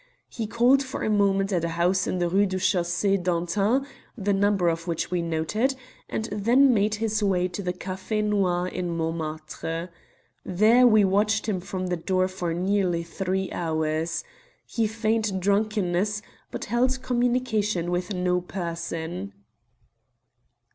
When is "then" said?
6.31-6.73